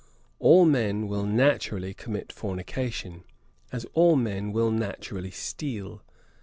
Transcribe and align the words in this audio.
All 0.39 0.65
men 0.65 1.07
will 1.07 1.27
naturally 1.27 1.93
commit 1.93 2.31
fornication, 2.33 3.23
as 3.71 3.85
all 3.93 4.15
men 4.15 4.51
will 4.51 4.71
naturally 4.71 5.29
steal. 5.29 6.01